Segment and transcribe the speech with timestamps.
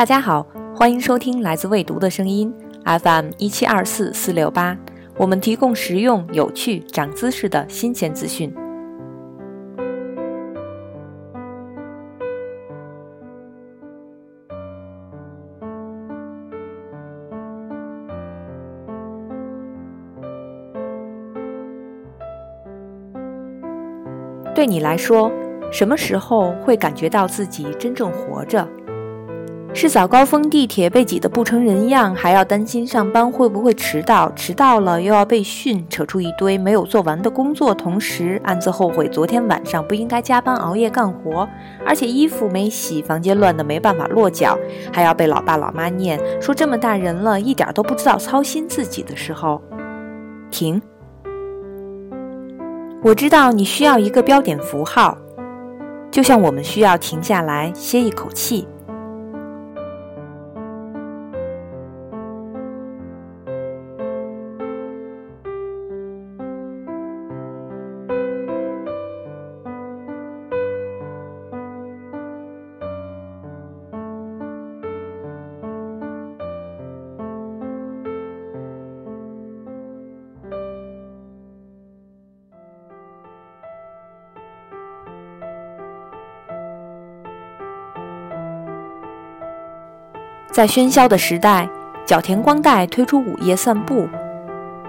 [0.00, 2.50] 大家好，欢迎收听来自未读的声音
[2.86, 4.74] FM 一七二四四六八，
[5.18, 8.50] 我们提供实用、有趣、长姿势的新鲜资讯。
[24.54, 25.30] 对你来说，
[25.70, 28.66] 什么时候会感觉到自己真正活着？
[29.72, 41.48] 是早高峰地铁被挤得不成人样，还要担心上班会不会迟到，迟到了又要被训，扯出一堆没有做完的工作，同时暗自后悔昨天晚上不应该加班熬夜干活，
[41.86, 44.58] 而且衣服没洗，房间乱得没办法落脚，
[44.92, 49.62] 还要被老爸老妈念说这么大人了一点都不知道操心自己的时候，
[50.50, 50.82] 停。
[53.02, 55.16] 我知道你需要一个标点符号，
[56.10, 58.66] 就像我们需要停下来歇一口气。
[90.52, 91.68] 在喧嚣的时代，
[92.04, 94.08] 角田光代推出午夜散步，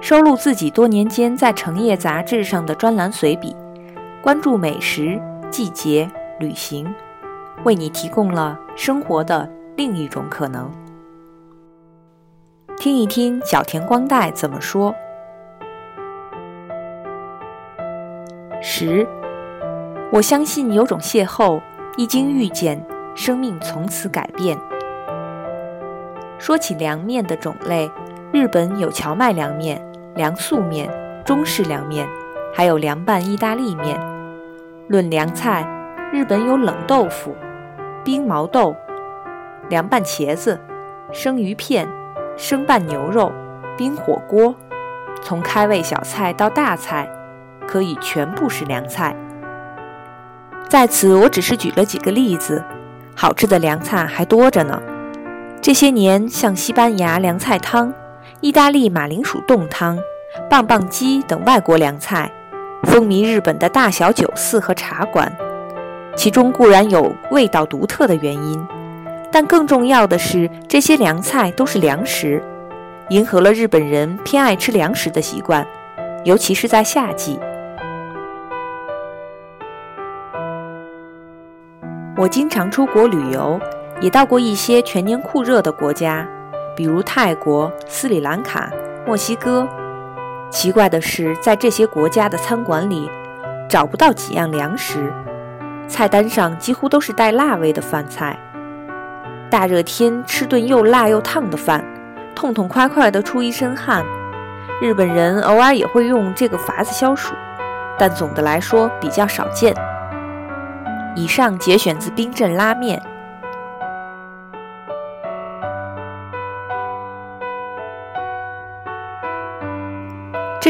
[0.01, 3.55] 收录自己多年间在成业杂志上的专栏随笔，
[4.23, 6.09] 关注美食、季节、
[6.39, 6.91] 旅行，
[7.63, 10.69] 为你提供了生活的另一种可能。
[12.77, 14.95] 听一听角田光代怎么说。
[18.63, 19.07] 十，
[20.11, 21.61] 我相信有种邂逅，
[21.97, 24.57] 一经遇见，生命从此改变。
[26.41, 27.91] 说起凉面的种类，
[28.33, 29.79] 日本有荞麦凉面、
[30.15, 30.89] 凉素面、
[31.23, 32.09] 中式凉面，
[32.51, 33.95] 还有凉拌意大利面。
[34.87, 35.63] 论凉菜，
[36.11, 37.35] 日本有冷豆腐、
[38.03, 38.75] 冰毛豆、
[39.69, 40.59] 凉拌茄子、
[41.11, 41.87] 生鱼片、
[42.35, 43.31] 生拌牛肉、
[43.77, 44.55] 冰火锅。
[45.21, 47.07] 从开胃小菜到大菜，
[47.67, 49.15] 可以全部是凉菜。
[50.67, 52.63] 在此，我只是举了几个例子，
[53.15, 54.81] 好吃的凉菜还多着呢。
[55.61, 57.93] 这些年，像西班牙凉菜汤、
[58.39, 59.95] 意大利马铃薯冻汤、
[60.49, 62.31] 棒棒鸡等外国凉菜，
[62.85, 65.31] 风靡日本的大小酒肆和茶馆。
[66.15, 68.67] 其中固然有味道独特的原因，
[69.31, 72.43] 但更重要的是，这些凉菜都是粮食，
[73.09, 75.65] 迎合了日本人偏爱吃粮食的习惯，
[76.23, 77.39] 尤其是在夏季。
[82.17, 83.59] 我经常出国旅游。
[84.01, 86.27] 也到过一些全年酷热的国家，
[86.75, 88.71] 比如泰国、斯里兰卡、
[89.05, 89.67] 墨西哥。
[90.49, 93.09] 奇怪的是，在这些国家的餐馆里，
[93.69, 95.13] 找不到几样粮食，
[95.87, 98.37] 菜单上几乎都是带辣味的饭菜。
[99.51, 101.85] 大热天吃顿又辣又烫的饭，
[102.33, 104.03] 痛痛快快地出一身汗。
[104.81, 107.35] 日本人偶尔也会用这个法子消暑，
[107.99, 109.75] 但总的来说比较少见。
[111.15, 112.99] 以上节选自冰镇拉面。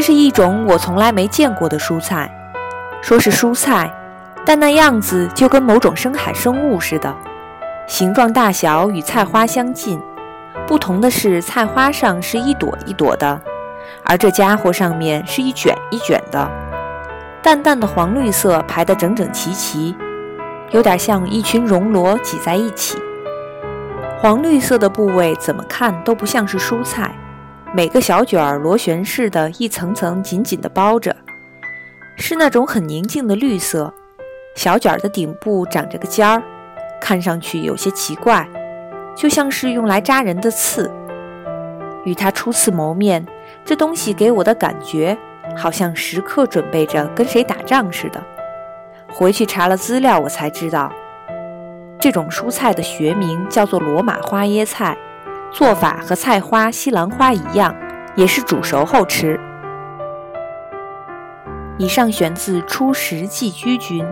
[0.02, 2.28] 这是一种我从来没见过的蔬菜，
[3.00, 3.88] 说是蔬菜，
[4.44, 7.14] 但那样子就跟某种深海生物似的，
[7.86, 10.02] 形状大小与菜花相近，
[10.66, 13.40] 不同的是菜花上是一朵一朵的，
[14.02, 16.50] 而这家伙上面是一卷一卷的，
[17.40, 19.94] 淡淡的黄绿色排得整整齐齐，
[20.72, 22.98] 有点像一群熔螺挤在一起。
[24.18, 27.14] 黄绿色的部位怎么看都不像是蔬菜。
[27.74, 31.16] 每个小卷儿螺旋式的，一层层紧紧地包着，
[32.16, 33.94] 是那种很宁静的绿色。
[34.54, 36.42] 小卷儿的顶部长着个尖儿，
[37.00, 38.46] 看上去有些奇怪，
[39.16, 40.92] 就像是用来扎人的刺。
[42.04, 43.26] 与它初次谋面，
[43.64, 45.16] 这东西给我的感觉，
[45.56, 48.22] 好像时刻准备着跟谁打仗似的。
[49.08, 50.92] 回去查了资料，我才知道，
[51.98, 54.94] 这种蔬菜的学名叫做罗马花椰菜。
[55.52, 57.74] 做法和菜花、西兰花一样，
[58.16, 59.38] 也是煮熟后吃。
[61.78, 64.04] 以上选自《初食寄居菌》。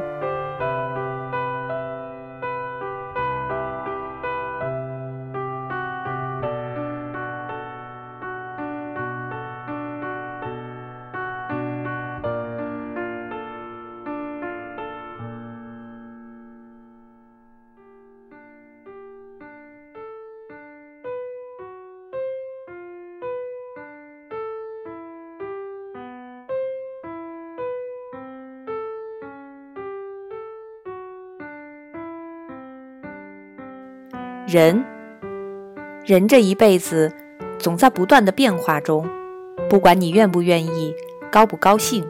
[34.52, 34.84] 人，
[36.04, 37.12] 人这一辈子
[37.56, 39.08] 总在不断的变化中，
[39.68, 40.92] 不管你愿不愿意，
[41.30, 42.04] 高不高兴。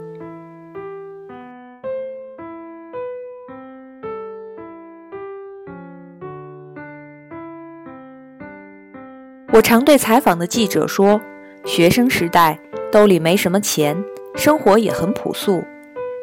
[9.53, 11.21] 我常对采访的记者说
[11.67, 12.59] ：“学生时代
[12.91, 14.03] 兜里没什么钱，
[14.35, 15.63] 生活也很朴素，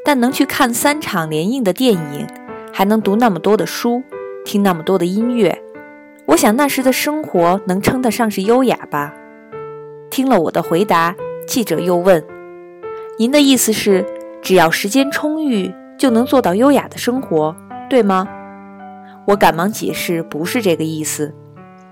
[0.03, 2.25] 但能去看三场连映的电影，
[2.73, 4.01] 还能读那么多的书，
[4.43, 5.61] 听那么多的音乐。
[6.27, 9.13] 我想那时的生活能称得上是优雅吧。”
[10.11, 11.15] 听了我的回答，
[11.47, 12.23] 记者又问
[13.17, 14.05] ：“您的意思是，
[14.41, 17.55] 只要时间充裕，就能做到优雅的生活，
[17.89, 18.27] 对吗？”
[19.25, 21.33] 我赶忙解释：“不是这个意思。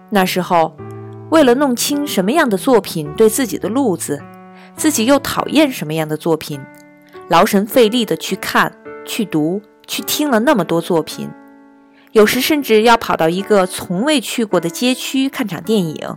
[0.09, 0.75] 那时候。”
[1.31, 4.21] 为了弄清什么样的作品对自己的路子，
[4.77, 6.61] 自己又讨厌什么样的作品，
[7.29, 8.71] 劳神费力地去看、
[9.03, 11.27] 去读、去听了那么多作品，
[12.15, 16.15] 有时甚至要跑到一个从未去过的街区看场电影，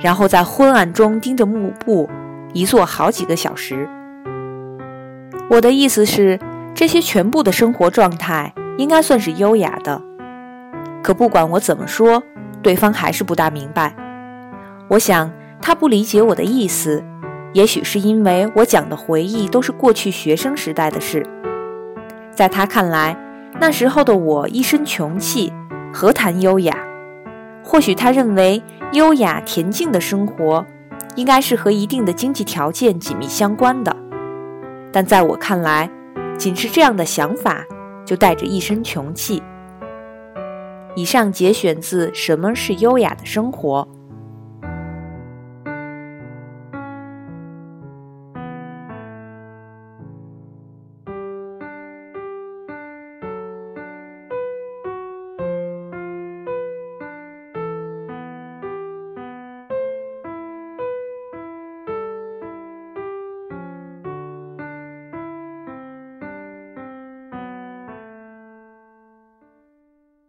[0.00, 2.10] 然后在昏暗中盯着幕布，
[2.52, 3.88] 一坐好几个小时。
[5.48, 6.36] 我的意思是，
[6.74, 10.02] 这些全部的生活状态应该算是优雅的，
[11.00, 12.20] 可不管我怎么说，
[12.60, 13.94] 对方还是不大明白。
[14.88, 17.04] 我想他不理解我的意思，
[17.52, 21.24] 也许是因为我讲的回忆都是过去学生时代的事，
[22.34, 23.16] 在他看来，
[23.58, 25.52] 那时候的我一身穷气，
[25.92, 26.76] 何谈优雅？
[27.62, 28.62] 或许他认为
[28.92, 30.64] 优雅恬静的生活，
[31.14, 33.94] 应该是和一定的经济条件紧密相关的，
[34.92, 35.90] 但在我看来，
[36.38, 37.64] 仅是这样的想法
[38.04, 39.42] 就带着一身穷气。
[40.96, 43.86] 以上节选自《什么是优雅的生活》。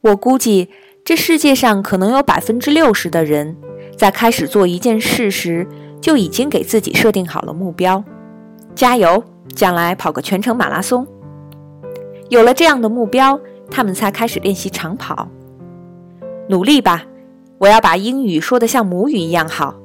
[0.02, 0.70] 我估计，
[1.06, 3.56] 这世界上可能有百分之六十的人，
[3.96, 5.68] 在开始做一件事时，
[6.02, 8.04] 就已经给自己设定好了目标，
[8.74, 9.24] 加油，
[9.56, 11.06] 将来跑个全程马拉松。
[12.30, 13.40] 有了这样的目标，
[13.70, 15.28] 他们才开始练习长跑。
[16.50, 17.04] 努力吧，
[17.60, 19.76] 我要把英语说得像母语一样好。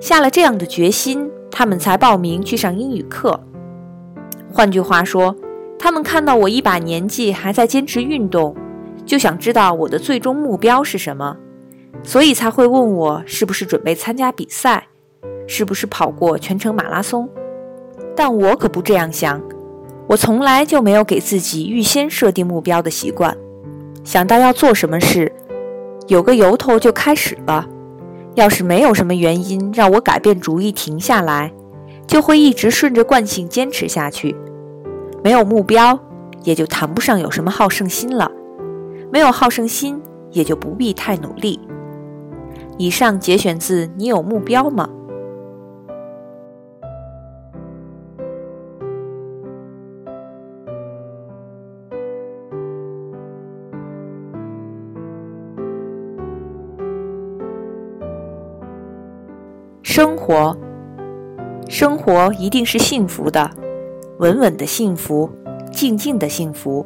[0.00, 3.40] 下了这样的决心，他们才报名去上英语课。
[4.52, 5.34] 换句话说，
[5.80, 8.54] 他们看到我一把年纪还在坚持运动。
[9.06, 11.36] 就想知道我的最终目标是什么，
[12.02, 14.88] 所以才会问我是不是准备参加比赛，
[15.46, 17.28] 是不是跑过全程马拉松。
[18.16, 19.40] 但我可不这样想，
[20.08, 23.36] 我从来就没有给自己预先设定目标的习惯。
[24.02, 25.32] 想到要做什么事，
[26.08, 27.66] 有个由头就开始了。
[28.34, 31.52] 要是没有什么原因让我改变主意停下来，
[32.06, 34.36] 就会一直顺着惯性坚持下去。
[35.24, 35.98] 没有目标，
[36.42, 38.30] 也就谈不上有什么好胜心了。
[39.12, 41.58] 没有好胜心，也就不必太努力。
[42.78, 44.88] 以上节选自《你有目标吗》？
[59.82, 60.54] 生活，
[61.70, 63.50] 生活一定是幸福的，
[64.18, 65.30] 稳稳的幸福，
[65.72, 66.84] 静静的幸福。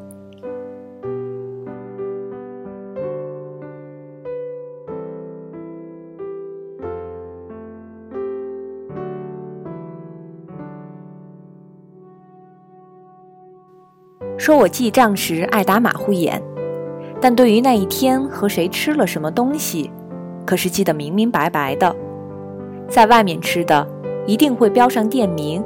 [14.40, 16.42] 说我记账时爱打马虎眼，
[17.20, 19.90] 但对于那一天和谁吃了什么东西，
[20.46, 21.94] 可是记得明明白白的。
[22.88, 23.86] 在外面吃的
[24.26, 25.62] 一定会标上店名，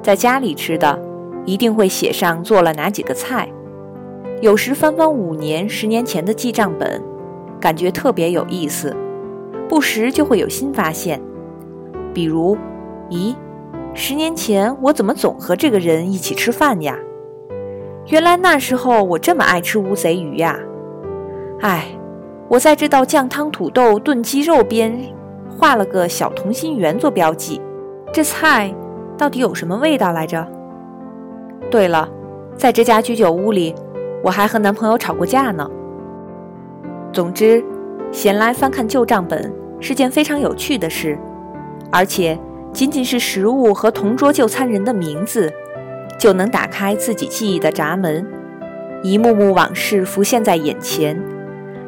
[0.00, 0.96] 在家里吃的
[1.44, 3.48] 一定会写上做了哪几个菜。
[4.40, 7.02] 有时翻翻五年、十年前的记账本，
[7.60, 8.94] 感觉特别有意思，
[9.68, 11.20] 不时就会有新发现。
[12.14, 12.56] 比如，
[13.10, 13.34] 咦，
[13.92, 16.96] 十年前我怎么总和这个人一起吃饭呀？
[18.06, 20.58] 原来那时候我这么爱吃乌贼鱼呀！
[21.60, 21.86] 哎，
[22.48, 24.94] 我在这道酱汤土豆炖鸡肉边
[25.48, 27.62] 画了个小同心圆做标记。
[28.12, 28.74] 这菜
[29.16, 30.46] 到底有什么味道来着？
[31.70, 32.06] 对了，
[32.56, 33.74] 在这家居酒屋里，
[34.22, 35.66] 我还和男朋友吵过架呢。
[37.10, 37.64] 总之，
[38.12, 41.18] 闲来翻看旧账本是件非常有趣的事，
[41.90, 42.38] 而且
[42.70, 45.50] 仅仅是食物和同桌就餐人的名字。
[46.18, 48.26] 就能打开自己记忆的闸门，
[49.02, 51.20] 一幕幕往事浮现在眼前，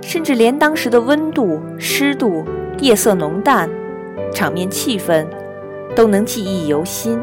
[0.02, 2.45] 甚至连当时的温度、湿度、
[2.78, 3.71] 夜色浓淡、
[4.33, 5.26] 场面气氛，
[5.95, 7.18] 都能记忆犹新。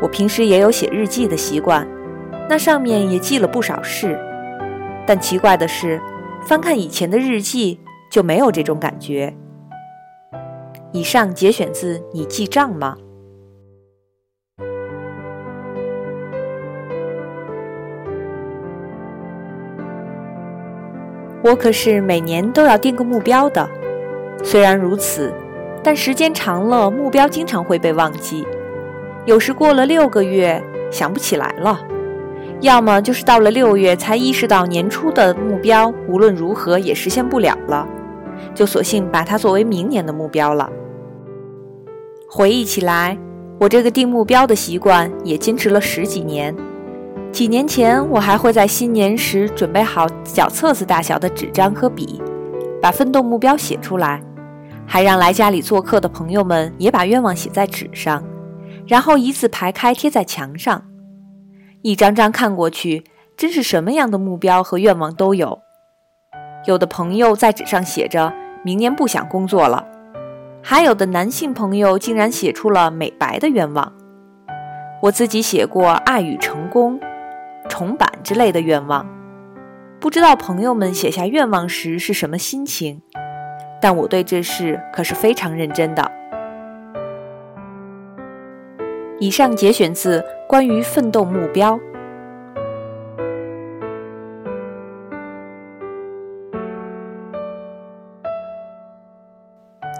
[0.00, 1.86] 我平时也有写日记的习惯，
[2.48, 4.18] 那上面也记了不少事。
[5.06, 6.00] 但奇怪的是，
[6.46, 9.34] 翻看以前的日记就没有这种感觉。
[10.92, 12.96] 以上节选自《你记账吗》。
[21.42, 23.68] 我可是每年都要定个目标的，
[24.44, 25.32] 虽然如此，
[25.82, 28.46] 但时间长了，目标经常会被忘记。
[29.24, 31.76] 有时过了六个月，想不起来了；
[32.60, 37.86] 要么就是到了六月才意识到年初的目标无论如何也实现不了了，
[38.54, 40.70] 就索性把它作为明年的目标了。
[42.28, 43.18] 回忆起来，
[43.58, 46.54] 我这个定目标的习惯也坚持了十几年。
[47.32, 52.20] 几年前，我还会在新年时准备好小册子大小的纸张和笔，
[52.80, 54.22] 把奋斗目标写出来，
[54.86, 58.22] 还让来家里做客的朋友们也把愿望写在纸上，
[58.86, 60.84] 然后一字排开贴在墙上。
[61.80, 63.02] 一张张看过去，
[63.34, 65.58] 真是什么样的目标和愿望都有。
[66.66, 68.30] 有的朋友在纸上写着
[68.62, 69.82] 明年不想工作了，
[70.62, 73.90] 还有的男性朋友竟然写出了美白的愿望。
[75.00, 77.00] 我自己写过爱与成功。
[77.68, 79.06] 重版之类的愿望，
[80.00, 83.00] 不知道朋友们写下愿望时是什么心情，
[83.80, 86.10] 但我对这事可是非常认真的。
[89.18, 91.78] 以上节选自关于奋斗目标。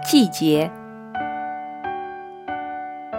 [0.04, 0.70] 季节，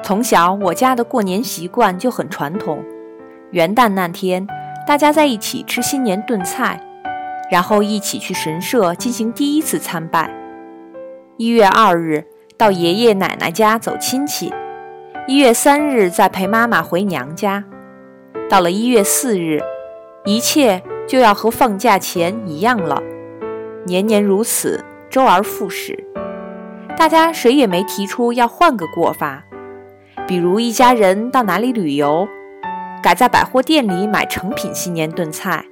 [0.04, 2.84] 从小我家的过年习惯就很传统。
[3.54, 4.48] 元旦那天，
[4.88, 6.82] 大家在一起吃新年炖菜，
[7.52, 10.28] 然后一起去神社进行第一次参拜。
[11.38, 12.26] 一月二日
[12.58, 14.52] 到爷爷奶奶家走亲戚，
[15.28, 17.64] 一月三日再陪妈妈回娘家。
[18.50, 19.62] 到了一月四日，
[20.26, 23.04] 一切就要和放假前一样了，
[23.86, 26.04] 年年如此，周而复始。
[26.98, 29.44] 大家谁也没提出要换个过法，
[30.28, 32.28] 比如一家人到哪里旅游。
[33.04, 35.66] 改在百货店里买成品新年炖菜，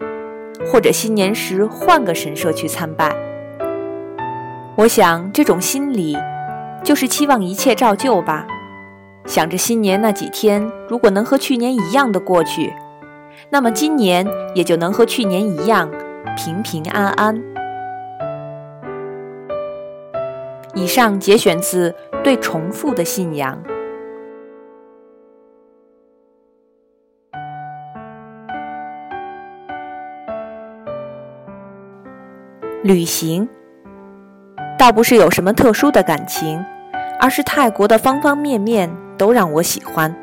[0.67, 3.15] 或者新年时换个神社去参拜。
[4.75, 6.17] 我想这种心理，
[6.83, 8.45] 就是期望一切照旧吧。
[9.25, 12.73] 想着新年那几天如果能和去年一样的过去，
[13.49, 15.89] 那么今年也就能和去年一样
[16.35, 17.41] 平平安安。
[20.73, 21.91] 以上节选自
[22.23, 23.57] 《对重复的信仰》。
[32.83, 33.47] 旅行，
[34.79, 36.59] 倒不是有什么特殊的感情，
[37.19, 40.15] 而是泰国的方方面面都让我喜欢。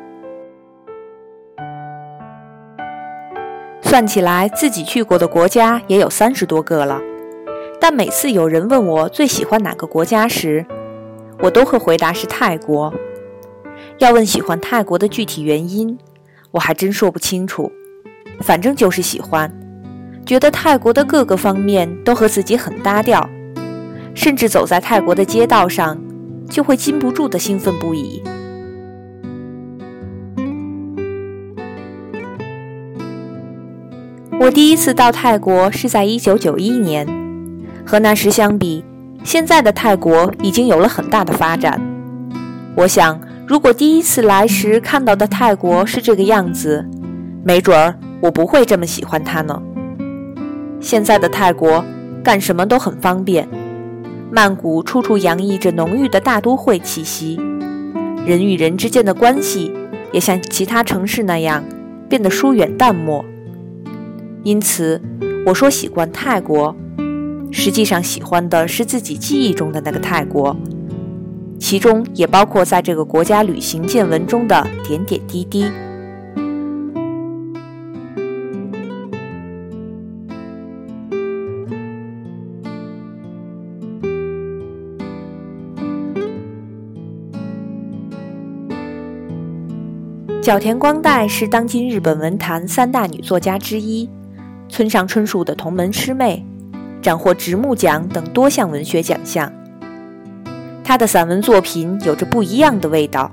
[3.81, 6.99] 算起来，自己去过的国家也有三十多个了。
[7.79, 10.65] 但每次有人问我最喜欢哪个国家时，
[11.39, 12.93] 我都会回答是泰国。
[13.99, 15.97] 要问喜欢泰国的具体原因，
[16.51, 17.71] 我还真说不清楚，
[18.41, 19.49] 反正就是喜欢。
[20.29, 23.27] 觉得泰国的各个方面都和自己很搭调，
[24.13, 25.99] 甚至走在泰国的街道上，
[26.47, 28.21] 就会禁不住的兴奋不已。
[34.39, 37.07] 我第一次到泰国是在一九九一年，
[37.83, 38.85] 和那时相比，
[39.23, 41.81] 现在的泰国已经有了很大的发展。
[42.75, 46.87] 我想，如果第一次来时看到的泰国是这个样子，
[47.43, 49.59] 没准儿我不会这么喜欢它呢。
[50.79, 51.83] 现在的泰国，
[52.23, 53.47] 干什么都很方便。
[54.31, 57.35] 曼谷处处洋溢着浓郁的大都会气息，
[58.25, 59.73] 人与人之间的关系
[60.11, 61.63] 也像其他城市那样
[62.07, 63.25] 变得疏远淡漠。
[64.43, 65.01] 因此，
[65.47, 66.75] 我说喜欢泰国，
[67.51, 70.55] 实际上喜欢的是自己记忆中的那个泰国，
[71.59, 75.65] 其中也包括在这个国家旅行见闻中的点点滴滴。
[90.49, 94.09] 角田光代是当今日本文坛三大女作家之一，
[94.67, 96.43] 村上春树的同门师妹，
[97.03, 99.53] 斩获直木奖等多项文学奖项。
[100.83, 103.31] 她的散文作品有着不一样的味道。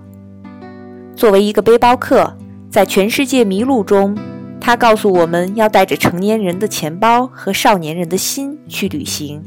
[1.14, 2.37] 作为一个背包客，
[2.68, 4.14] 在全世界迷路中，
[4.61, 9.42] 他告诉我们要带着成年人的钱包和少年人的心去旅行。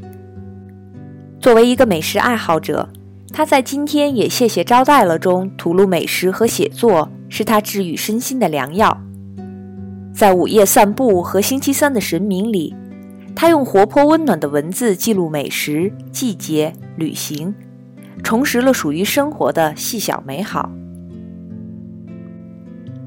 [1.40, 2.90] 作为一个美食爱好者，
[3.32, 9.02] 他在今天也谢谢招待了中吐露美食和写作是他治愈身心的良药。
[10.14, 12.76] 在午夜散步和星期三的神明里，
[13.36, 17.54] 他用活泼温暖的文字记录美食、季节、旅行，
[18.24, 20.70] 重拾了属于生活的细小美好。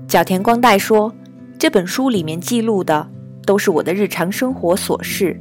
[0.08, 1.12] 角田光代说
[1.58, 3.08] ：“这本书里面记录的
[3.44, 5.38] 都是我的日常生活琐事，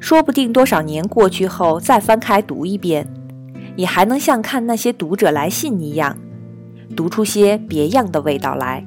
[0.00, 3.06] 说不定多少年过去后再翻开读一遍，
[3.76, 6.16] 你还能像看那些读者来信一样，
[6.96, 8.86] 读出些别样的味道来。”